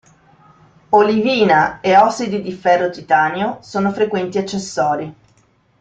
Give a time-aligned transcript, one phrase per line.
[0.89, 5.13] Olivina e ossidi di ferro-titanio sono frequenti accessori.